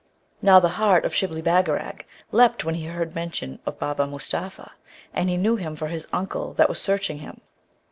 [0.41, 4.71] Now, the heart of Shibli Bagarag leapt when he heard mention of Baba Mustapha;
[5.13, 7.39] and he knew him for his uncle that was searching him.